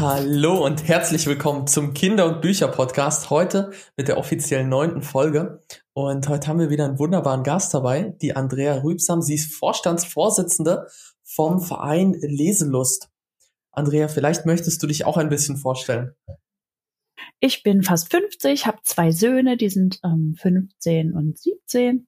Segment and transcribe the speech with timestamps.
[0.00, 3.28] Hallo und herzlich willkommen zum Kinder- und Bücher-Podcast.
[3.28, 5.60] Heute mit der offiziellen neunten Folge.
[5.92, 9.20] Und heute haben wir wieder einen wunderbaren Gast dabei, die Andrea Rübsam.
[9.20, 10.86] Sie ist Vorstandsvorsitzende
[11.22, 13.10] vom Verein Leselust.
[13.72, 16.14] Andrea, vielleicht möchtest du dich auch ein bisschen vorstellen.
[17.38, 22.06] Ich bin fast 50, habe zwei Söhne, die sind ähm, 15 und 17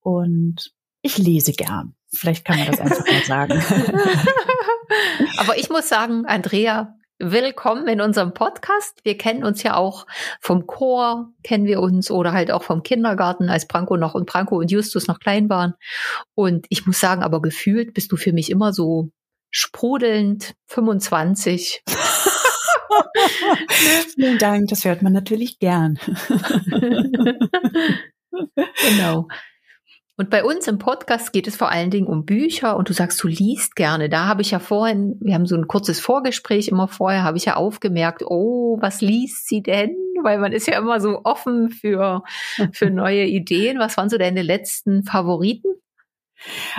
[0.00, 1.94] und ich lese gern.
[2.12, 3.62] Vielleicht kann man das einfach mal sagen.
[5.36, 8.98] Aber ich muss sagen, Andrea, willkommen in unserem Podcast.
[9.04, 10.06] Wir kennen uns ja auch
[10.40, 14.56] vom Chor, kennen wir uns oder halt auch vom Kindergarten, als Branko noch und Branko
[14.56, 15.74] und Justus noch klein waren.
[16.34, 19.10] Und ich muss sagen, aber gefühlt bist du für mich immer so
[19.50, 21.82] sprudelnd 25.
[24.14, 25.98] Vielen Dank, das hört man natürlich gern.
[28.30, 29.28] genau.
[30.20, 33.22] Und bei uns im Podcast geht es vor allen Dingen um Bücher und du sagst,
[33.22, 34.10] du liest gerne.
[34.10, 37.46] Da habe ich ja vorhin, wir haben so ein kurzes Vorgespräch immer vorher, habe ich
[37.46, 39.96] ja aufgemerkt, oh, was liest sie denn?
[40.22, 42.22] Weil man ist ja immer so offen für,
[42.70, 43.78] für neue Ideen.
[43.78, 45.70] Was waren so deine letzten Favoriten?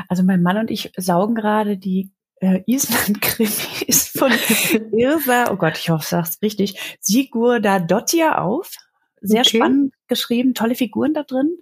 [0.08, 4.32] Also mein Mann und ich saugen gerade die äh, Island-Krimis von
[4.92, 8.72] Irsa, oh Gott, ich hoffe, ich sag's richtig, Sigurda Dottir auf.
[9.20, 9.58] Sehr okay.
[9.58, 11.58] spannend geschrieben, tolle Figuren da drin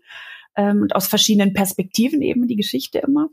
[0.60, 3.30] ähm, und aus verschiedenen Perspektiven eben die Geschichte immer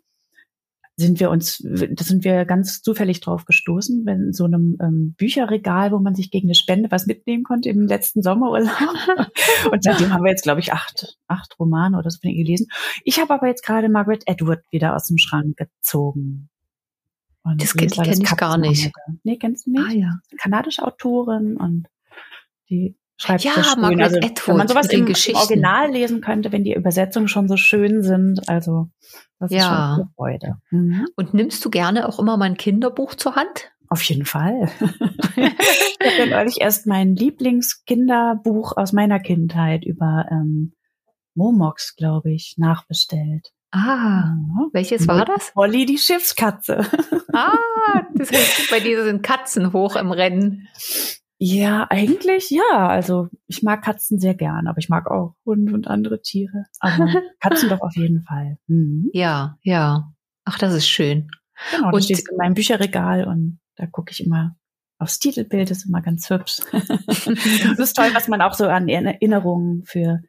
[0.98, 5.14] sind wir uns, da sind wir ganz zufällig drauf gestoßen, wenn in so einem ähm,
[5.18, 8.70] Bücherregal, wo man sich gegen eine Spende was mitnehmen konnte im letzten Sommerurlaub.
[9.72, 12.68] und seitdem haben wir jetzt, glaube ich, acht, acht Romane oder so von gelesen.
[13.04, 16.48] Ich habe aber jetzt gerade Margaret Edward wieder aus dem Schrank gezogen.
[17.42, 18.90] Und das kenne kenn ich gar nicht.
[19.22, 19.84] Nee, kennst du nicht?
[19.86, 20.18] Ah, ja.
[20.38, 21.88] Kanadische Autorin und
[22.70, 23.80] die schreibt ja, das schön.
[23.80, 27.48] Margaret also, Atwood wenn man sowas im, im, Original lesen könnte, wenn die Übersetzungen schon
[27.48, 28.88] so schön sind, also
[29.38, 29.58] das ja.
[29.58, 30.56] ist schon eine Freude.
[30.70, 31.06] Mhm.
[31.16, 33.70] Und nimmst du gerne auch immer mein Kinderbuch zur Hand?
[33.88, 34.68] Auf jeden Fall.
[35.36, 40.72] ich habe neulich erst mein Lieblingskinderbuch aus meiner Kindheit über ähm,
[41.34, 43.52] Momox, glaube ich, nachbestellt.
[43.72, 44.34] Ah,
[44.72, 45.52] welches war das?
[45.52, 46.86] Polly die Schiffskatze.
[47.32, 47.52] ah,
[48.14, 50.68] das heißt, bei dir sind Katzen hoch im Rennen.
[51.38, 52.88] Ja, eigentlich ja.
[52.88, 56.64] Also ich mag Katzen sehr gern, aber ich mag auch Hunde und andere Tiere.
[56.80, 57.08] Aber
[57.40, 58.58] Katzen doch auf jeden Fall.
[58.66, 59.10] Mhm.
[59.12, 60.12] Ja, ja.
[60.44, 61.28] Ach, das ist schön.
[61.74, 64.56] Genau, und steht in meinem Bücherregal und da gucke ich immer
[64.98, 66.60] aufs Titelbild, das ist immer ganz hübsch.
[66.72, 70.20] das ist toll, was man auch so an Erinnerungen für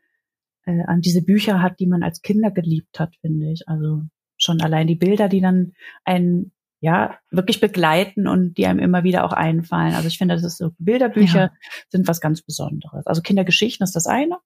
[0.66, 3.68] äh, an diese Bücher hat, die man als Kinder geliebt hat, finde ich.
[3.68, 4.02] Also
[4.38, 5.74] schon allein die Bilder, die dann
[6.04, 9.96] einen ja, wirklich begleiten und die einem immer wieder auch einfallen.
[9.96, 11.52] Also ich finde, das ist so, Bilderbücher ja.
[11.90, 13.08] sind was ganz Besonderes.
[13.08, 14.38] Also Kindergeschichten ist das eine,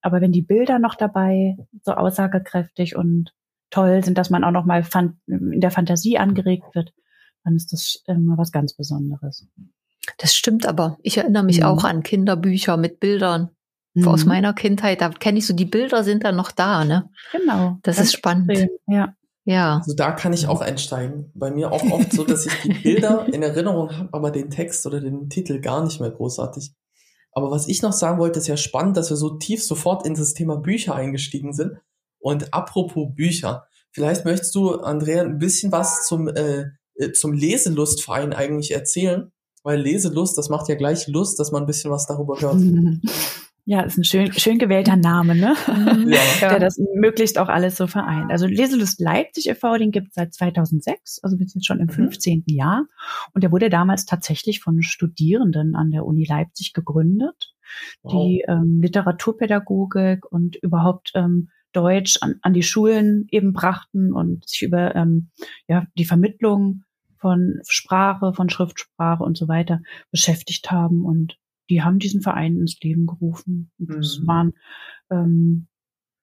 [0.00, 3.32] aber wenn die Bilder noch dabei so aussagekräftig und
[3.70, 4.84] toll sind, dass man auch noch mal
[5.26, 6.92] in der Fantasie angeregt wird,
[7.42, 9.48] dann ist das immer was ganz Besonderes.
[10.18, 10.98] Das stimmt aber.
[11.02, 11.66] Ich erinnere mich mhm.
[11.66, 13.50] auch an Kinderbücher mit Bildern
[13.94, 14.08] mhm.
[14.08, 15.00] aus meiner Kindheit.
[15.00, 17.10] Da kenne ich so, die Bilder sind dann noch da, ne?
[17.32, 17.78] Genau.
[17.82, 18.50] Das ist spannend.
[18.50, 18.70] Extrem.
[18.86, 19.14] Ja.
[19.44, 19.78] Ja.
[19.78, 21.30] Also da kann ich auch einsteigen.
[21.34, 24.86] Bei mir auch oft so, dass ich die Bilder in Erinnerung habe, aber den Text
[24.86, 26.72] oder den Titel gar nicht mehr großartig.
[27.32, 30.14] Aber was ich noch sagen wollte, ist ja spannend, dass wir so tief sofort in
[30.14, 31.78] das Thema Bücher eingestiegen sind.
[32.20, 38.32] Und apropos Bücher, vielleicht möchtest du, Andrea, ein bisschen was zum, äh, äh zum Leselustverein
[38.32, 39.32] eigentlich erzählen?
[39.64, 42.60] Weil Leselust, das macht ja gleich Lust, dass man ein bisschen was darüber hört.
[43.64, 45.54] Ja, ist ein schön, schön gewählter Name, ne?
[45.68, 46.12] Mhm.
[46.40, 46.48] Ja.
[46.48, 48.32] Der das möglichst auch alles so vereint.
[48.32, 52.38] Also Leselust Leipzig e.V., den gibt es seit 2006, also wir sind schon im 15.
[52.38, 52.54] Mhm.
[52.54, 52.86] Jahr.
[53.34, 57.54] Und der wurde damals tatsächlich von Studierenden an der Uni Leipzig gegründet,
[58.02, 58.12] wow.
[58.12, 64.62] die ähm, Literaturpädagogik und überhaupt ähm, Deutsch an, an die Schulen eben brachten und sich
[64.62, 65.30] über ähm,
[65.68, 66.82] ja, die Vermittlung
[67.16, 69.80] von Sprache, von Schriftsprache und so weiter
[70.10, 71.38] beschäftigt haben und
[71.72, 73.72] die haben diesen Verein ins Leben gerufen.
[73.98, 74.26] Es mhm.
[74.26, 74.52] waren
[75.10, 75.68] ähm,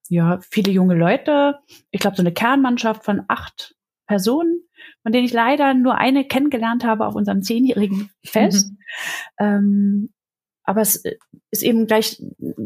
[0.08, 1.56] ja viele junge Leute.
[1.90, 4.62] Ich glaube, so eine Kernmannschaft von acht Personen,
[5.02, 8.72] von denen ich leider nur eine kennengelernt habe auf unserem zehnjährigen Fest.
[8.72, 8.78] Mhm.
[9.40, 10.14] Ähm,
[10.70, 11.16] aber es äh,
[11.50, 12.22] ist eben gleich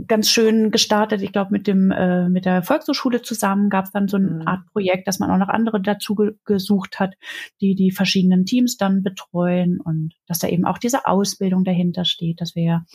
[0.07, 1.21] ganz schön gestartet.
[1.21, 4.41] Ich glaube, mit dem äh, mit der Volkshochschule zusammen gab es dann so eine mhm.
[4.47, 7.15] Art Projekt, dass man auch noch andere dazu ge gesucht hat,
[7.61, 12.41] die die verschiedenen Teams dann betreuen und dass da eben auch diese Ausbildung dahinter steht,
[12.41, 12.85] dass wir ja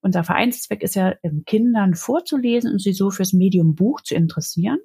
[0.00, 1.14] unser Vereinszweck ist ja
[1.46, 4.78] Kindern vorzulesen und sie so fürs Medium Buch zu interessieren.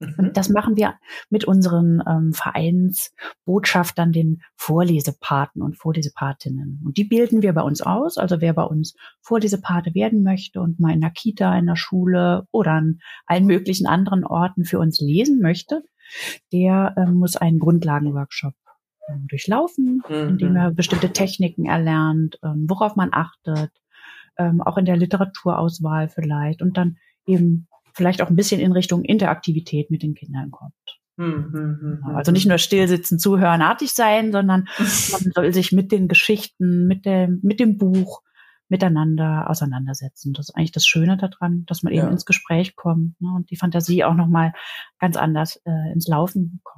[0.00, 0.32] Und mhm.
[0.32, 0.94] das machen wir
[1.28, 6.82] mit unseren ähm, Vereinsbotschaftern, den Vorlesepaten und Vorlesepatinnen.
[6.84, 8.16] Und die bilden wir bei uns aus.
[8.16, 12.46] Also wer bei uns Vorlesepate werden möchte und mal in der Kita, in der Schule
[12.52, 15.82] oder an allen möglichen anderen Orten für uns lesen möchte,
[16.52, 18.54] der ähm, muss einen Grundlagenworkshop
[19.08, 20.28] ähm, durchlaufen, mhm.
[20.28, 23.72] indem er bestimmte Techniken erlernt, ähm, worauf man achtet,
[24.38, 26.96] ähm, auch in der Literaturauswahl vielleicht und dann
[27.26, 27.68] eben
[27.98, 30.72] vielleicht auch ein bisschen in Richtung Interaktivität mit den Kindern kommt.
[31.16, 36.06] Mhm, also nicht nur still sitzen, zuhören, artig sein, sondern man soll sich mit den
[36.06, 38.22] Geschichten, mit dem, mit dem Buch
[38.68, 40.32] miteinander auseinandersetzen.
[40.32, 42.10] Das ist eigentlich das Schöne daran, dass man eben ja.
[42.10, 44.52] ins Gespräch kommt ne, und die Fantasie auch nochmal
[45.00, 46.77] ganz anders äh, ins Laufen kommt.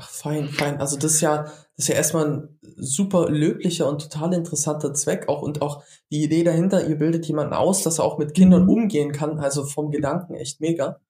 [0.00, 0.80] Ach, fein, fein.
[0.80, 5.28] Also das ist ja, das ist ja erstmal ein super löblicher und total interessanter Zweck
[5.28, 8.62] auch und auch die Idee dahinter, ihr bildet jemanden aus, dass er auch mit Kindern
[8.62, 8.70] mhm.
[8.70, 11.00] umgehen kann, also vom Gedanken echt mega.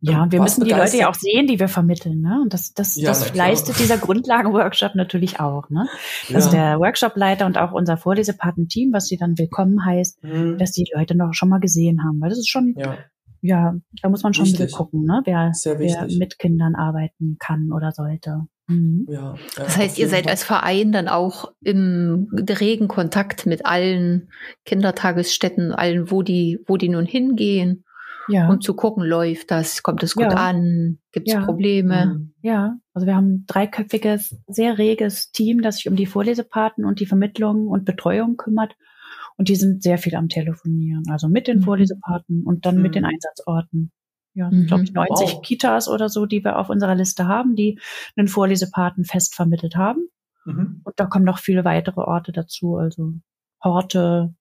[0.00, 2.40] Ja, und wir müssen die Leute ja auch sehen, die wir vermitteln, ne?
[2.42, 5.88] Und das, das, ja, das leistet dieser Grundlagenworkshop natürlich auch, ne?
[6.28, 6.50] Dass ja.
[6.50, 10.58] der Workshopleiter und auch unser Vorlesepaten-Team, was sie dann willkommen heißt, mhm.
[10.58, 12.98] dass die Leute noch schon mal gesehen haben, weil das ist schon, ja,
[13.46, 14.72] ja da muss man schon wichtig.
[14.72, 15.22] gucken, ne?
[15.24, 18.46] Wer, wer mit Kindern arbeiten kann oder sollte.
[18.66, 19.06] Mhm.
[19.08, 24.30] Ja, das heißt, ihr seid als Verein dann auch im regen Kontakt mit allen
[24.64, 27.84] Kindertagesstätten, allen, wo die, wo die nun hingehen
[28.28, 28.48] ja.
[28.48, 30.30] um zu gucken, läuft das, kommt es gut ja.
[30.30, 31.44] an, gibt es ja.
[31.44, 32.06] Probleme.
[32.06, 32.34] Mhm.
[32.42, 37.00] Ja, also wir haben ein dreiköpfiges, sehr reges Team, das sich um die Vorlesepaten und
[37.00, 38.74] die Vermittlung und Betreuung kümmert.
[39.36, 41.62] Und die sind sehr viel am Telefonieren, also mit den mhm.
[41.62, 42.82] Vorlesepaten und dann mhm.
[42.82, 43.92] mit den Einsatzorten.
[44.34, 44.66] Ja, mhm.
[44.66, 45.42] glaube ich, 90 wow.
[45.42, 47.78] Kitas oder so, die wir auf unserer Liste haben, die
[48.16, 50.08] einen Vorlesepaten fest vermittelt haben.
[50.44, 50.80] Mhm.
[50.84, 53.12] Und da kommen noch viele weitere Orte dazu, also
[53.62, 54.34] Horte,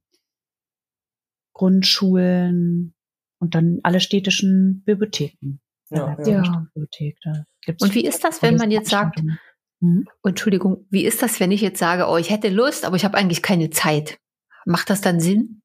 [1.53, 2.95] Grundschulen,
[3.43, 5.59] und dann alle städtischen Bibliotheken.
[5.89, 6.65] Ja, ja.
[6.73, 7.17] Bibliothek,
[7.81, 9.21] und wie ist das, wenn man jetzt sagt,
[9.79, 10.05] mhm.
[10.23, 13.17] Entschuldigung, wie ist das, wenn ich jetzt sage, oh, ich hätte Lust, aber ich habe
[13.17, 14.17] eigentlich keine Zeit?
[14.65, 15.61] Macht das dann Sinn?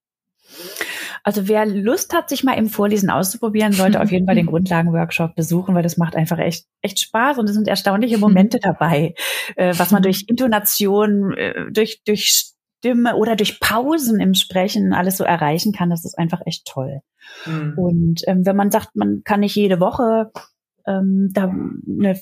[1.25, 5.35] Also wer Lust hat, sich mal im Vorlesen auszuprobieren, sollte auf jeden Fall den Grundlagenworkshop
[5.35, 9.15] besuchen, weil das macht einfach echt, echt Spaß und es sind erstaunliche Momente dabei,
[9.57, 15.17] äh, was man durch Intonation, äh, durch, durch Stimme oder durch Pausen im Sprechen alles
[15.17, 17.01] so erreichen kann, das ist einfach echt toll.
[17.47, 17.75] Mhm.
[17.77, 20.31] Und ähm, wenn man sagt, man kann nicht jede Woche
[20.87, 22.19] ähm, da eine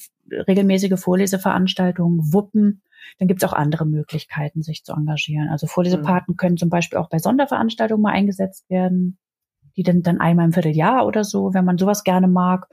[0.48, 2.82] regelmäßige Vorleseveranstaltung wuppen,
[3.18, 5.48] dann gibt es auch andere Möglichkeiten, sich zu engagieren.
[5.48, 6.36] Also Vorlesepaten mhm.
[6.36, 9.18] können zum Beispiel auch bei Sonderveranstaltungen mal eingesetzt werden
[9.76, 12.68] die dann, dann einmal im Vierteljahr oder so, wenn man sowas gerne mag.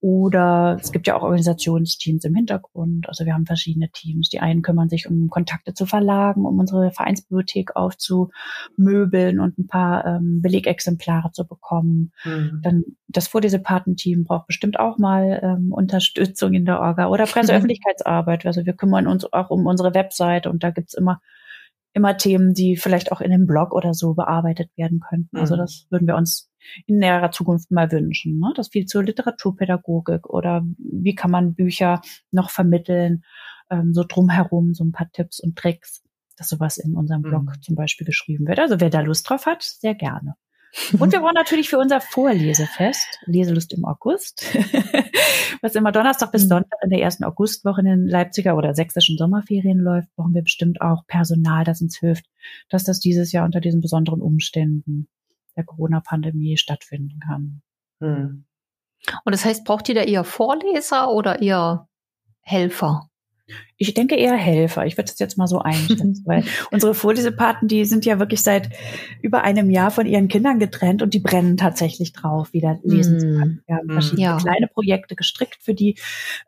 [0.00, 3.08] Oder es gibt ja auch Organisationsteams im Hintergrund.
[3.08, 4.28] Also wir haben verschiedene Teams.
[4.28, 10.04] Die einen kümmern sich um Kontakte zu Verlagen, um unsere Vereinsbibliothek aufzumöbeln und ein paar
[10.06, 12.12] ähm, Belegexemplare zu bekommen.
[12.24, 12.60] Mhm.
[12.62, 18.44] Dann das Vorlesepatenteam braucht bestimmt auch mal ähm, Unterstützung in der Orga oder Presseöffentlichkeitsarbeit.
[18.44, 21.20] Also wir kümmern uns auch um unsere Webseite und da gibt's immer
[21.94, 25.36] immer Themen, die vielleicht auch in einem Blog oder so bearbeitet werden könnten.
[25.36, 25.58] Also mhm.
[25.58, 26.50] das würden wir uns
[26.86, 28.38] in näherer Zukunft mal wünschen.
[28.38, 28.52] Ne?
[28.56, 32.00] Das viel zur Literaturpädagogik oder wie kann man Bücher
[32.30, 33.24] noch vermitteln,
[33.70, 36.02] ähm, so drumherum, so ein paar Tipps und Tricks,
[36.36, 37.62] dass sowas in unserem Blog mhm.
[37.62, 38.58] zum Beispiel geschrieben wird.
[38.58, 40.34] Also wer da Lust drauf hat, sehr gerne.
[40.98, 44.42] Und wir wollen natürlich für unser Vorlesefest, Leselust im August,
[45.60, 46.48] was immer Donnerstag bis mhm.
[46.48, 50.80] Sonntag in der ersten Augustwoche in den Leipziger oder sächsischen Sommerferien läuft, brauchen wir bestimmt
[50.80, 52.24] auch Personal, das uns hilft,
[52.70, 55.08] dass das dieses Jahr unter diesen besonderen Umständen
[55.56, 57.62] der Corona-Pandemie stattfinden kann.
[58.00, 58.44] Mhm.
[59.24, 61.88] Und das heißt, braucht ihr da eher Vorleser oder eher
[62.40, 63.10] Helfer?
[63.76, 64.86] Ich denke eher Helfer.
[64.86, 68.70] Ich würde es jetzt mal so einschätzen, weil unsere Vorlesepaten, die sind ja wirklich seit
[69.22, 73.18] über einem Jahr von ihren Kindern getrennt und die brennen tatsächlich drauf, wieder lesen mm.
[73.18, 73.62] zu können.
[73.66, 73.92] Wir haben mm.
[73.92, 74.36] verschiedene ja.
[74.36, 75.98] kleine Projekte gestrickt für die,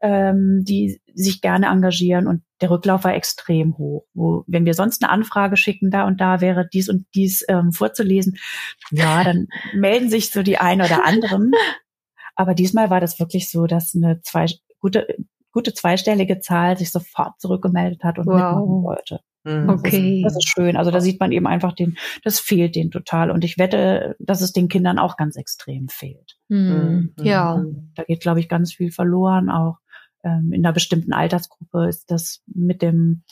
[0.00, 4.04] ähm, die sich gerne engagieren und der Rücklauf war extrem hoch.
[4.14, 7.72] Wo, wenn wir sonst eine Anfrage schicken, da und da wäre dies und dies ähm,
[7.72, 8.36] vorzulesen,
[8.90, 11.52] ja, dann melden sich so die einen oder anderen.
[12.36, 14.46] Aber diesmal war das wirklich so, dass eine zwei
[14.80, 15.06] gute
[15.54, 18.34] gute zweistellige Zahl sich sofort zurückgemeldet hat und wow.
[18.34, 19.20] mitmachen wollte.
[19.44, 19.68] Mhm.
[19.68, 19.90] Okay.
[19.90, 20.76] Das ist, das ist, schön.
[20.76, 23.30] Also da sieht man eben einfach den, das fehlt denen total.
[23.30, 26.36] Und ich wette, dass es den Kindern auch ganz extrem fehlt.
[26.48, 27.14] Mhm.
[27.20, 27.64] Ja.
[27.94, 29.48] Da geht, glaube ich, ganz viel verloren.
[29.48, 29.78] Auch
[30.24, 33.22] ähm, in einer bestimmten Altersgruppe ist das mit dem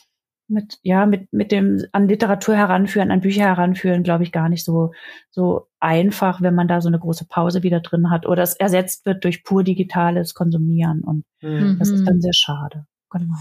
[0.47, 4.63] mit, ja, mit, mit dem an Literatur heranführen, an Bücher heranführen, glaube ich, gar nicht
[4.65, 4.91] so,
[5.31, 9.05] so einfach, wenn man da so eine große Pause wieder drin hat oder es ersetzt
[9.05, 11.77] wird durch pur digitales Konsumieren und mhm.
[11.79, 12.85] das ist dann sehr schade.
[13.09, 13.35] Genau.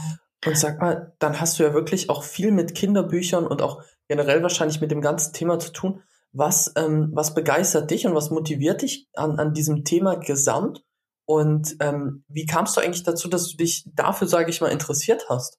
[0.44, 4.42] Und sag mal, dann hast du ja wirklich auch viel mit Kinderbüchern und auch generell
[4.42, 6.02] wahrscheinlich mit dem ganzen Thema zu tun.
[6.32, 10.82] Was, ähm, was begeistert dich und was motiviert dich an, an diesem Thema gesamt?
[11.26, 15.26] Und ähm, wie kamst du eigentlich dazu, dass du dich dafür, sage ich mal, interessiert
[15.28, 15.58] hast?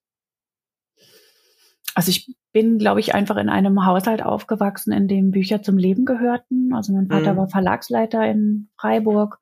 [1.95, 6.05] Also ich bin, glaube ich, einfach in einem Haushalt aufgewachsen, in dem Bücher zum Leben
[6.05, 6.73] gehörten.
[6.73, 7.37] Also mein Vater mhm.
[7.37, 9.39] war Verlagsleiter in Freiburg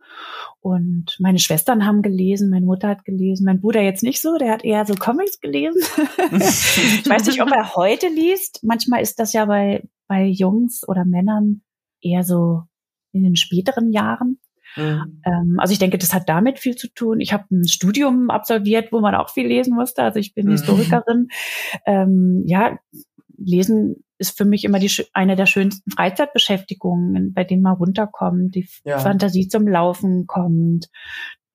[0.60, 4.52] und meine Schwestern haben gelesen, meine Mutter hat gelesen, mein Bruder jetzt nicht so, der
[4.52, 5.82] hat eher so Comics gelesen.
[6.32, 8.60] ich weiß nicht, ob er heute liest.
[8.64, 11.62] Manchmal ist das ja bei, bei Jungs oder Männern
[12.02, 12.64] eher so
[13.12, 14.40] in den späteren Jahren.
[14.76, 15.22] Mhm.
[15.26, 17.20] Ähm, also ich denke, das hat damit viel zu tun.
[17.20, 20.04] Ich habe ein Studium absolviert, wo man auch viel lesen musste.
[20.04, 20.52] Also ich bin mhm.
[20.52, 21.28] Historikerin.
[21.86, 22.78] Ähm, ja,
[23.38, 28.68] lesen ist für mich immer die eine der schönsten Freizeitbeschäftigungen, bei denen man runterkommt, die
[28.84, 29.00] ja.
[29.00, 30.90] Fantasie zum Laufen kommt.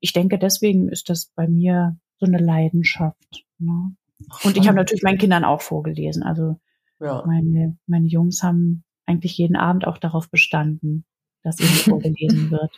[0.00, 3.44] Ich denke, deswegen ist das bei mir so eine Leidenschaft.
[3.58, 3.94] Ne?
[4.42, 6.22] Und ich habe natürlich meinen Kindern auch vorgelesen.
[6.22, 6.56] Also
[7.00, 7.22] ja.
[7.26, 11.04] meine, meine Jungs haben eigentlich jeden Abend auch darauf bestanden,
[11.42, 12.72] dass ihnen vorgelesen wird.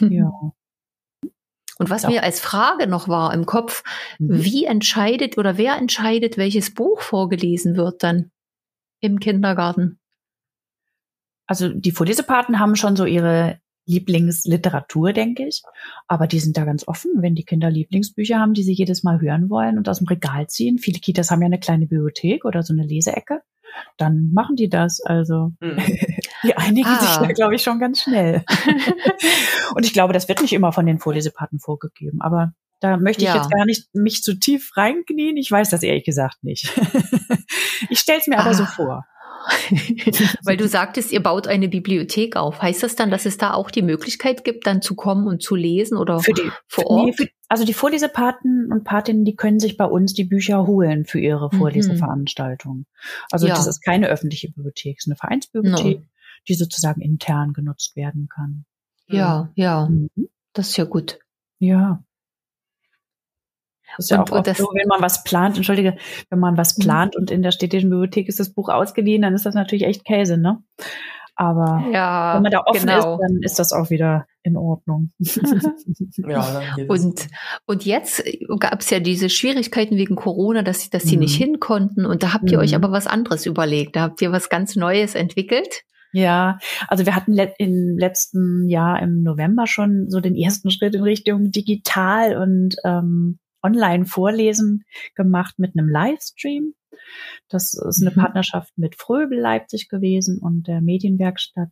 [0.00, 0.30] Ja.
[1.78, 3.82] Und was mir als Frage noch war im Kopf,
[4.18, 4.44] mhm.
[4.44, 8.30] wie entscheidet oder wer entscheidet, welches Buch vorgelesen wird dann
[9.00, 9.98] im Kindergarten?
[11.46, 15.62] Also die Vorlesepaten haben schon so ihre Lieblingsliteratur, denke ich.
[16.06, 19.20] Aber die sind da ganz offen, wenn die Kinder Lieblingsbücher haben, die sie jedes Mal
[19.20, 20.78] hören wollen und aus dem Regal ziehen.
[20.78, 23.42] Viele Kitas haben ja eine kleine Bibliothek oder so eine Leseecke.
[23.96, 25.00] Dann machen die das.
[25.00, 25.78] Also mhm.
[26.44, 27.00] die einigen ah.
[27.00, 28.44] sich da, glaube ich, schon ganz schnell.
[29.74, 32.20] und ich glaube, das wird nicht immer von den Vorlesepaten vorgegeben.
[32.20, 33.36] Aber da möchte ich ja.
[33.36, 35.36] jetzt gar nicht mich zu tief reinknien.
[35.36, 36.72] Ich weiß das ehrlich gesagt nicht.
[37.90, 38.42] ich stelle es mir ah.
[38.42, 38.72] aber so ah.
[38.74, 39.06] vor.
[40.44, 42.62] Weil du sagtest, ihr baut eine Bibliothek auf.
[42.62, 45.54] Heißt das dann, dass es da auch die Möglichkeit gibt, dann zu kommen und zu
[45.54, 47.06] lesen oder für die, vor Ort?
[47.06, 51.04] Nee, für, also die Vorlesepaten und Patinnen, die können sich bei uns die Bücher holen
[51.04, 51.58] für ihre mhm.
[51.58, 52.86] Vorleseveranstaltung.
[53.30, 53.54] Also ja.
[53.54, 56.06] das ist keine öffentliche Bibliothek, es ist eine Vereinsbibliothek, no.
[56.48, 58.64] Die sozusagen intern genutzt werden kann.
[59.06, 59.88] Ja, ja.
[59.88, 60.10] Mhm.
[60.52, 61.18] Das ist ja gut.
[61.58, 62.02] Ja.
[63.96, 65.96] Das ist ja auch das, so, wenn man was plant, entschuldige,
[66.30, 66.82] wenn man was mhm.
[66.82, 70.04] plant und in der städtischen Bibliothek ist das Buch ausgeliehen, dann ist das natürlich echt
[70.04, 70.62] Käse, ne?
[71.34, 73.14] Aber ja, wenn man da offen genau.
[73.14, 75.12] ist, dann ist das auch wieder in Ordnung.
[76.16, 77.26] ja, und,
[77.66, 78.22] und jetzt
[78.58, 81.22] gab es ja diese Schwierigkeiten wegen Corona, dass, dass sie mhm.
[81.22, 82.04] nicht hin konnten.
[82.04, 82.64] Und da habt ihr mhm.
[82.64, 83.96] euch aber was anderes überlegt.
[83.96, 85.84] Da habt ihr was ganz Neues entwickelt.
[86.12, 91.02] Ja, also wir hatten im letzten Jahr im November schon so den ersten Schritt in
[91.02, 96.74] Richtung digital und ähm, Online-Vorlesen gemacht mit einem Livestream.
[97.48, 98.20] Das ist eine mhm.
[98.20, 101.70] Partnerschaft mit Fröbel Leipzig gewesen und der Medienwerkstatt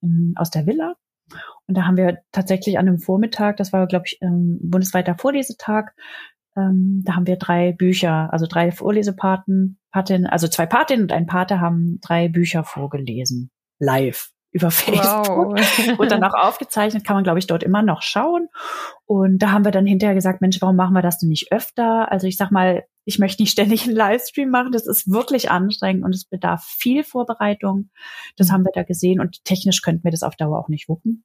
[0.00, 0.94] in, aus der Villa.
[1.66, 5.92] Und da haben wir tatsächlich an einem Vormittag, das war, glaube ich, ein bundesweiter Vorlesetag,
[6.56, 11.26] ähm, da haben wir drei Bücher, also drei Vorlesepaten, Patin, also zwei Patinnen und ein
[11.26, 13.50] Pate haben drei Bücher vorgelesen,
[13.82, 15.98] live über Facebook wow.
[15.98, 18.48] und dann auch aufgezeichnet, kann man, glaube ich, dort immer noch schauen.
[19.06, 22.10] Und da haben wir dann hinterher gesagt, Mensch, warum machen wir das denn nicht öfter?
[22.12, 24.72] Also ich sag mal, ich möchte nicht ständig einen Livestream machen.
[24.72, 27.90] Das ist wirklich anstrengend und es bedarf viel Vorbereitung.
[28.36, 31.24] Das haben wir da gesehen und technisch könnten wir das auf Dauer auch nicht wuppen.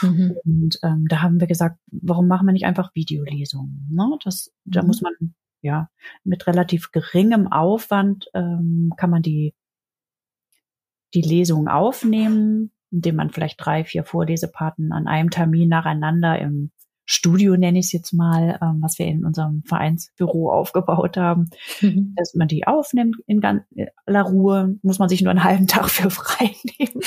[0.00, 0.36] Mhm.
[0.44, 3.88] Und ähm, da haben wir gesagt, warum machen wir nicht einfach Videolesungen?
[3.90, 4.18] Ne?
[4.24, 4.86] Das, da mhm.
[4.86, 5.12] muss man
[5.60, 5.88] ja
[6.24, 9.54] mit relativ geringem Aufwand ähm, kann man die
[11.14, 16.70] die Lesung aufnehmen, indem man vielleicht drei, vier Vorlesepaten an einem Termin nacheinander im
[17.10, 21.48] Studio, nenne ich es jetzt mal, ähm, was wir in unserem Vereinsbüro aufgebaut haben,
[21.80, 22.14] mhm.
[22.16, 23.42] dass man die aufnimmt in
[24.04, 27.00] aller Ruhe, muss man sich nur einen halben Tag für frei nehmen.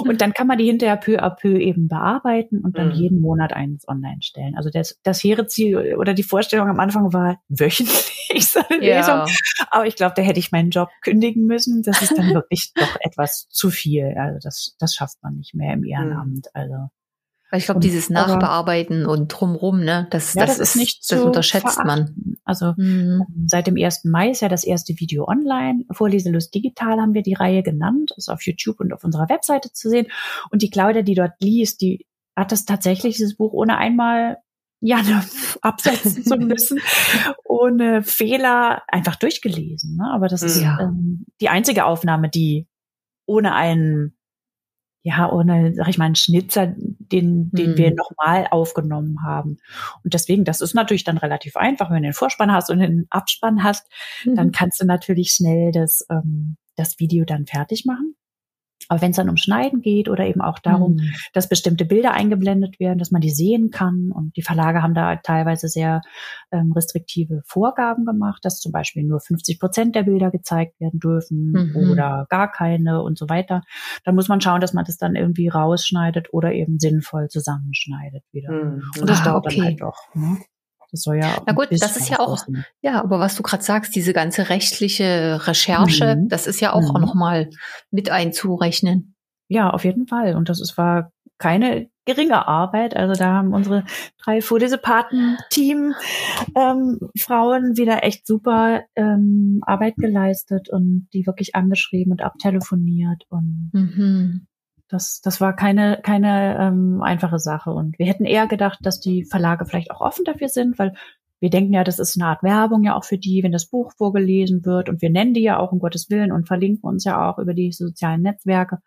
[0.00, 2.94] und dann kann man die hinterher peu à peu eben bearbeiten und dann mhm.
[2.94, 4.56] jeden Monat eins online stellen.
[4.56, 8.98] Also das, das hehre Ziel oder die Vorstellung am Anfang war wöchentlich so eine ja.
[8.98, 9.36] Lesung.
[9.70, 11.84] Aber ich glaube, da hätte ich meinen Job kündigen müssen.
[11.84, 14.16] Das ist dann wirklich doch etwas zu viel.
[14.18, 16.46] Also das, das schafft man nicht mehr im Ehrenamt.
[16.46, 16.50] Mhm.
[16.54, 16.88] Also
[17.52, 21.80] ich glaube, dieses Nachbearbeiten und drumrum, ne, das, ja, das, das ist nicht das unterschätzt
[21.80, 21.86] verachten.
[21.86, 22.36] man.
[22.44, 23.24] Also mhm.
[23.46, 24.04] seit dem 1.
[24.04, 25.84] Mai ist ja das erste Video online.
[25.90, 28.12] Vorleselust digital haben wir die Reihe genannt.
[28.16, 30.08] Ist auf YouTube und auf unserer Webseite zu sehen.
[30.50, 34.38] Und die Claudia, die dort liest, die hat das tatsächlich, dieses Buch, ohne einmal
[34.80, 35.24] ja, ne,
[35.62, 36.80] absetzen zu müssen,
[37.44, 39.96] ohne Fehler einfach durchgelesen.
[39.96, 40.10] Ne?
[40.12, 40.78] Aber das ist ja.
[40.80, 42.68] ähm, die einzige Aufnahme, die
[43.26, 44.17] ohne einen
[45.08, 47.78] ja, ohne, sag ich mal, einen Schnitzer, den, den mhm.
[47.78, 49.56] wir nochmal aufgenommen haben.
[50.04, 53.06] Und deswegen, das ist natürlich dann relativ einfach, wenn du den Vorspann hast und den
[53.08, 53.90] Abspann hast,
[54.24, 54.36] mhm.
[54.36, 58.14] dann kannst du natürlich schnell das, ähm, das Video dann fertig machen.
[58.88, 61.10] Aber wenn es dann um Schneiden geht oder eben auch darum, mhm.
[61.34, 65.16] dass bestimmte Bilder eingeblendet werden, dass man die sehen kann und die Verlage haben da
[65.16, 66.00] teilweise sehr
[66.50, 71.52] ähm, restriktive Vorgaben gemacht, dass zum Beispiel nur 50 Prozent der Bilder gezeigt werden dürfen
[71.52, 71.90] mhm.
[71.90, 73.62] oder gar keine und so weiter,
[74.04, 78.50] dann muss man schauen, dass man das dann irgendwie rausschneidet oder eben sinnvoll zusammenschneidet wieder.
[78.50, 78.82] Mhm.
[79.00, 79.56] Und das ah, dauert okay.
[79.56, 80.14] dann halt doch.
[80.14, 80.38] Ne?
[80.90, 81.44] Das soll ja auch.
[81.46, 82.46] Na gut, das ist ja auch,
[82.80, 86.28] ja, aber was du gerade sagst, diese ganze rechtliche Recherche, mhm.
[86.28, 86.96] das ist ja auch, mhm.
[86.96, 87.50] auch nochmal
[87.90, 89.14] mit einzurechnen.
[89.48, 90.34] Ja, auf jeden Fall.
[90.36, 92.96] Und das ist, war keine geringe Arbeit.
[92.96, 93.84] Also da haben unsere
[94.22, 95.94] drei Vorlesepaten-Team
[96.56, 103.70] ähm, Frauen wieder echt super ähm, Arbeit geleistet und die wirklich angeschrieben und abtelefoniert und
[103.72, 104.46] mhm.
[104.88, 107.70] Das, das war keine, keine ähm, einfache Sache.
[107.70, 110.94] Und wir hätten eher gedacht, dass die Verlage vielleicht auch offen dafür sind, weil
[111.40, 113.92] wir denken ja, das ist eine Art Werbung ja auch für die, wenn das Buch
[113.96, 117.30] vorgelesen wird und wir nennen die ja auch um Gottes Willen und verlinken uns ja
[117.30, 118.78] auch über die sozialen Netzwerke.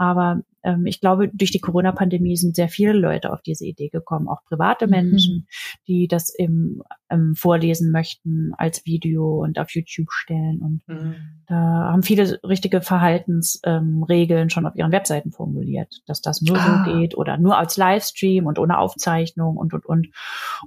[0.00, 4.28] Aber ähm, ich glaube, durch die Corona-Pandemie sind sehr viele Leute auf diese Idee gekommen,
[4.28, 4.90] auch private mhm.
[4.90, 5.46] Menschen,
[5.86, 10.62] die das im, ähm, vorlesen möchten als Video und auf YouTube stellen.
[10.62, 11.16] Und mhm.
[11.46, 16.86] da haben viele richtige Verhaltensregeln ähm, schon auf ihren Webseiten formuliert, dass das nur ah.
[16.86, 20.08] so geht oder nur als Livestream und ohne Aufzeichnung und und und.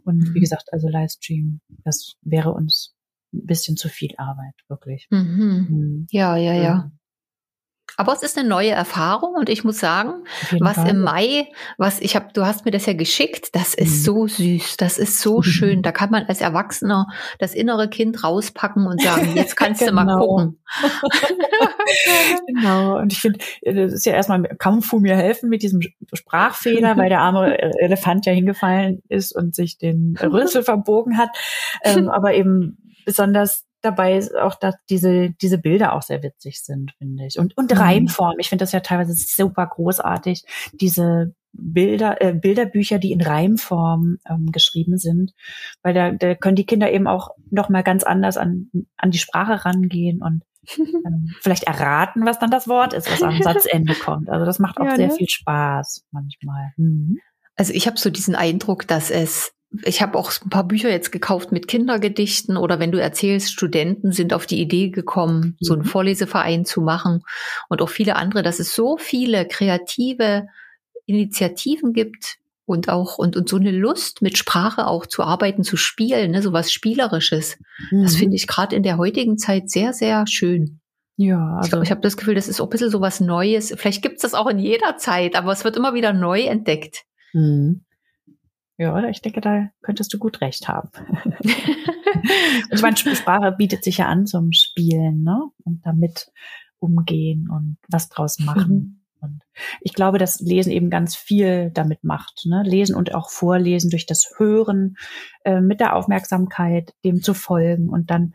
[0.03, 0.33] Und mhm.
[0.35, 2.93] wie gesagt, also Livestream, das wäre uns
[3.33, 5.07] ein bisschen zu viel Arbeit, wirklich.
[5.09, 5.65] Mhm.
[5.69, 6.07] mhm.
[6.11, 6.91] Ja, ja, ja.
[7.97, 10.23] Aber es ist eine neue Erfahrung und ich muss sagen,
[10.59, 10.89] was Fall.
[10.89, 11.47] im Mai,
[11.77, 14.03] was ich habe, du hast mir das ja geschickt, das ist mhm.
[14.03, 15.43] so süß, das ist so mhm.
[15.43, 15.81] schön.
[15.81, 17.07] Da kann man als Erwachsener
[17.39, 19.91] das innere Kind rauspacken und sagen, jetzt kannst genau.
[19.91, 20.27] du mal genau.
[20.27, 20.59] gucken.
[22.47, 22.97] genau.
[22.97, 25.81] Und ich finde, das ist ja erstmal, kann Fu mir helfen mit diesem
[26.13, 31.29] Sprachfehler, weil der arme Elefant ja hingefallen ist und sich den Rüssel verbogen hat.
[31.83, 36.93] Ähm, aber eben besonders dabei ist auch, dass diese, diese Bilder auch sehr witzig sind,
[36.97, 37.37] finde ich.
[37.37, 37.77] Und, und mhm.
[37.77, 38.35] Reimform.
[38.39, 40.43] Ich finde das ja teilweise super großartig.
[40.73, 45.33] Diese Bilder, äh, Bilderbücher, die in Reimform ähm, geschrieben sind,
[45.83, 49.19] weil da, da können die Kinder eben auch noch mal ganz anders an, an die
[49.19, 50.41] Sprache rangehen und
[50.77, 54.29] ähm, vielleicht erraten, was dann das Wort ist, was am Satzende kommt.
[54.29, 55.13] Also das macht auch ja, sehr ne?
[55.13, 56.71] viel Spaß manchmal.
[56.77, 57.19] Mhm.
[57.55, 61.11] Also ich habe so diesen Eindruck, dass es ich habe auch ein paar Bücher jetzt
[61.11, 65.83] gekauft mit Kindergedichten oder wenn du erzählst, Studenten sind auf die Idee gekommen, so einen
[65.83, 65.87] mhm.
[65.87, 67.23] Vorleseverein zu machen
[67.69, 70.47] und auch viele andere, dass es so viele kreative
[71.05, 75.75] Initiativen gibt und auch und, und so eine Lust mit Sprache auch zu arbeiten, zu
[75.75, 77.57] spielen, ne, so was Spielerisches.
[77.91, 78.03] Mhm.
[78.03, 80.79] Das finde ich gerade in der heutigen Zeit sehr, sehr schön.
[81.15, 83.73] Ja, also ich, ich habe das Gefühl, das ist auch ein bisschen so was Neues.
[83.75, 87.03] Vielleicht gibt es das auch in jeder Zeit, aber es wird immer wieder neu entdeckt.
[87.33, 87.83] Mhm.
[88.83, 90.89] Ja, ich denke, da könntest du gut recht haben.
[92.69, 95.41] ich meine, Sprache bietet sich ja an zum Spielen, ne?
[95.63, 96.33] Und damit
[96.79, 98.73] umgehen und was draus machen.
[98.73, 98.99] Mhm.
[99.21, 99.41] Und
[99.79, 102.41] ich glaube, dass Lesen eben ganz viel damit macht.
[102.45, 102.61] Ne?
[102.65, 104.97] Lesen und auch Vorlesen durch das Hören,
[105.45, 108.33] äh, mit der Aufmerksamkeit, dem zu folgen und dann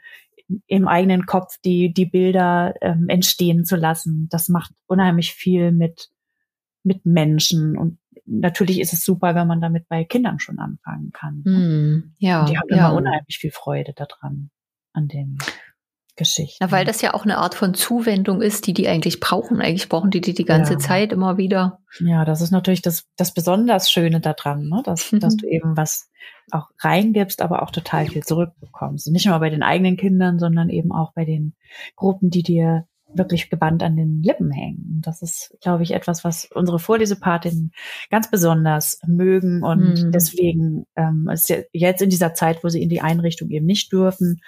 [0.66, 4.28] im eigenen Kopf die, die Bilder ähm, entstehen zu lassen.
[4.30, 6.08] Das macht unheimlich viel mit,
[6.84, 7.98] mit Menschen und
[8.28, 11.42] natürlich ist es super, wenn man damit bei Kindern schon anfangen kann.
[11.44, 12.76] Mm, ja, und die haben ja.
[12.76, 14.50] immer unheimlich viel Freude daran,
[14.92, 15.38] an den
[16.18, 16.62] Geschichten.
[16.62, 19.62] Ja, weil das ja auch eine Art von Zuwendung ist, die die eigentlich brauchen.
[19.62, 20.78] Eigentlich brauchen die die die ganze ja.
[20.78, 21.78] Zeit immer wieder.
[22.00, 24.82] Ja, das ist natürlich das, das besonders Schöne daran, ne?
[24.84, 25.20] dass, mhm.
[25.20, 26.10] dass du eben was
[26.50, 29.06] auch reingibst, aber auch total viel zurückbekommst.
[29.06, 31.54] Und nicht nur bei den eigenen Kindern, sondern eben auch bei den
[31.96, 35.00] Gruppen, die dir wirklich gebannt an den Lippen hängen.
[35.04, 37.72] Das ist, glaube ich, etwas, was unsere Vorlesepatinnen
[38.10, 40.12] ganz besonders mögen und mhm.
[40.12, 44.40] deswegen ähm, ist jetzt in dieser Zeit, wo sie in die Einrichtung eben nicht dürfen,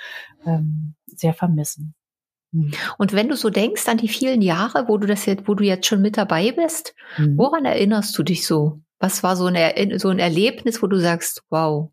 [0.47, 1.95] ähm, sehr vermissen.
[2.53, 2.73] Mhm.
[2.99, 5.65] Und wenn du so denkst an die vielen Jahre, wo du das jetzt, wo du
[5.65, 7.39] jetzt schon mit dabei bist, mhm.
[7.39, 8.81] woran erinnerst du dich so?
[8.99, 11.91] Was war so ein, so ein Erlebnis, wo du sagst, wow,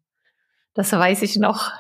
[0.74, 1.72] das weiß ich noch.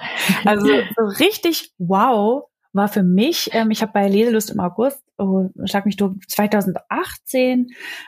[0.45, 2.45] Also so richtig wow
[2.77, 7.67] war für mich, ähm, ich habe bei Leselust im August, oh, schlag mich durch, 2018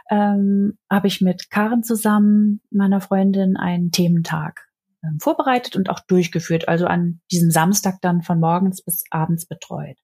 [0.09, 4.69] ähm, habe ich mit Karen zusammen, meiner Freundin, einen Thementag
[5.03, 9.97] ähm, vorbereitet und auch durchgeführt, also an diesem Samstag dann von morgens bis abends betreut.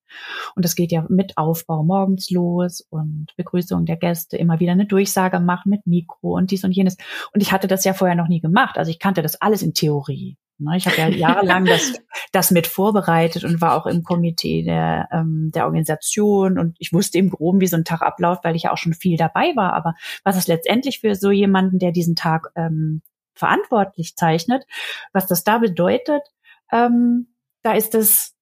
[0.55, 4.85] Und das geht ja mit Aufbau morgens los und Begrüßung der Gäste, immer wieder eine
[4.85, 6.97] Durchsage machen mit Mikro und dies und jenes.
[7.33, 8.77] Und ich hatte das ja vorher noch nie gemacht.
[8.77, 10.37] Also ich kannte das alles in Theorie.
[10.57, 11.93] Ne, ich habe ja jahrelang das,
[12.31, 17.17] das mit vorbereitet und war auch im Komitee der, ähm, der Organisation und ich wusste
[17.17, 19.73] im Groben, wie so ein Tag abläuft, weil ich ja auch schon viel dabei war.
[19.73, 23.01] Aber was ist letztendlich für so jemanden, der diesen Tag ähm,
[23.33, 24.65] verantwortlich zeichnet,
[25.11, 26.21] was das da bedeutet,
[26.71, 27.27] ähm,
[27.61, 28.33] da ist es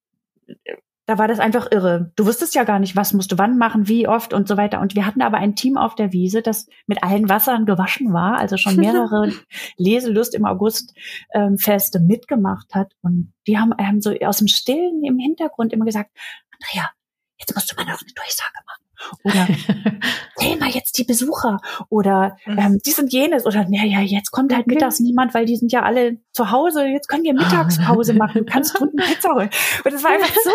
[1.05, 2.11] da war das einfach irre.
[2.15, 4.79] Du wusstest ja gar nicht, was musst du wann machen, wie oft und so weiter.
[4.79, 8.37] Und wir hatten aber ein Team auf der Wiese, das mit allen Wassern gewaschen war,
[8.37, 9.31] also schon mehrere
[9.77, 10.95] Leselust im August
[11.33, 12.93] ähm, Feste mitgemacht hat.
[13.01, 16.11] Und die haben, haben so aus dem Stillen im Hintergrund immer gesagt,
[16.51, 16.89] Andrea,
[17.37, 18.82] jetzt musst du mal noch eine Durchsage machen.
[19.23, 19.47] Oder
[20.37, 21.59] zähl mal jetzt die Besucher.
[21.89, 22.57] Oder mhm.
[22.57, 23.45] ähm, dies und jenes.
[23.45, 27.07] Oder naja, jetzt kommt halt mittags niemand, weil die sind ja alle zu Hause, jetzt
[27.07, 29.49] können wir Mittagspause machen, du kannst unten Pizza holen.
[29.83, 30.51] Und das war einfach so,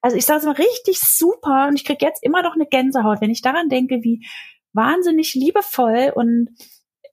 [0.00, 3.20] also ich sage es mal richtig super und ich krieg jetzt immer noch eine Gänsehaut,
[3.20, 4.26] wenn ich daran denke, wie
[4.72, 6.50] wahnsinnig liebevoll und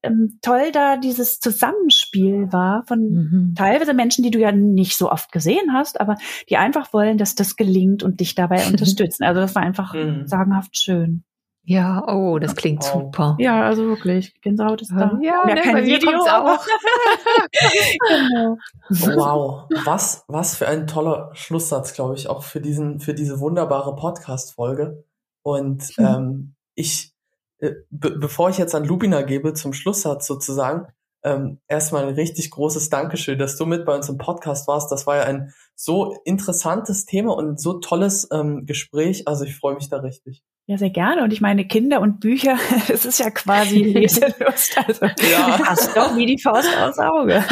[0.04, 3.56] ähm, toll da dieses Zusammenspiel war von mhm.
[3.56, 6.16] teilweise Menschen, die du ja nicht so oft gesehen hast, aber
[6.50, 9.24] die einfach wollen, dass das gelingt und dich dabei unterstützen.
[9.24, 10.28] Also das war einfach mhm.
[10.28, 11.24] sagenhaft schön.
[11.70, 13.00] Ja, oh, das klingt oh.
[13.00, 13.36] super.
[13.40, 15.20] Ja, also wirklich, Gänsehaut ist da.
[15.22, 16.66] Ja, ja ne, kein Video auch.
[18.08, 18.58] genau.
[18.88, 23.98] Wow, was was für ein toller Schlusssatz, glaube ich, auch für diesen für diese wunderbare
[23.98, 25.04] Podcast Folge.
[25.44, 26.06] Und hm.
[26.06, 27.17] ähm, ich
[27.60, 30.88] be bevor ich jetzt an Lubina gebe, zum Schlusssatz sozusagen,
[31.24, 34.92] ähm, erstmal ein richtig großes Dankeschön, dass du mit bei uns im Podcast warst.
[34.92, 39.28] Das war ja ein so interessantes Thema und so tolles ähm, Gespräch.
[39.28, 40.44] Also ich freue mich da richtig.
[40.68, 41.24] Ja, sehr gerne.
[41.24, 42.58] Und ich meine, Kinder und Bücher,
[42.90, 44.78] es ist ja quasi Leselust.
[44.78, 45.60] Also ja.
[45.66, 47.44] hast doch wie die Faust aufs Auge.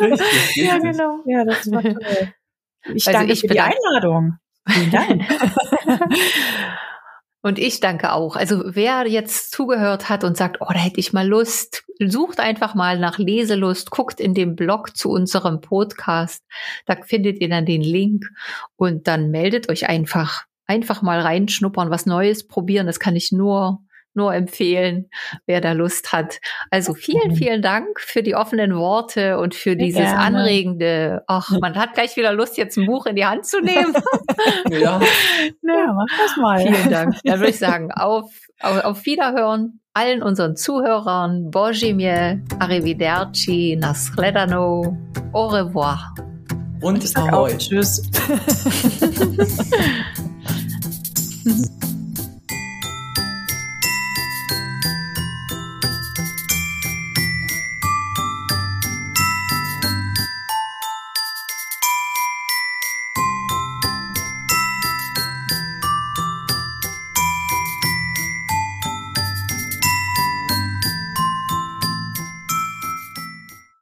[0.00, 1.20] Richtig, ja, genau.
[1.26, 1.98] Ja, das war toll.
[2.94, 4.38] Ich also danke ich für die Einladung.
[4.66, 5.22] Vielen Dank.
[7.48, 8.36] Und ich danke auch.
[8.36, 12.74] Also wer jetzt zugehört hat und sagt, oh, da hätte ich mal Lust, sucht einfach
[12.74, 16.44] mal nach Leselust, guckt in dem Blog zu unserem Podcast.
[16.84, 18.26] Da findet ihr dann den Link
[18.76, 20.44] und dann meldet euch einfach.
[20.66, 22.86] Einfach mal reinschnuppern, was Neues probieren.
[22.86, 23.80] Das kann ich nur
[24.18, 25.08] nur empfehlen,
[25.46, 26.40] wer da Lust hat.
[26.70, 30.18] Also vielen, vielen Dank für die offenen Worte und für dieses Gerne.
[30.18, 31.22] anregende.
[31.26, 33.94] Ach, man hat gleich wieder Lust, jetzt ein Buch in die Hand zu nehmen.
[34.70, 35.00] ja.
[35.62, 36.58] ja, mach das mal.
[36.60, 37.16] Vielen Dank.
[37.24, 41.50] Dann würde ich sagen, auf, auf, auf Wiederhören allen unseren Zuhörern.
[41.50, 44.96] Bojimie, arrivederci, nasledano,
[45.32, 46.14] au revoir.
[46.80, 47.56] Und Ahoi.
[47.56, 48.02] Tschüss.